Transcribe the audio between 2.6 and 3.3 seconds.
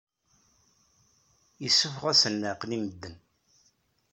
i medden.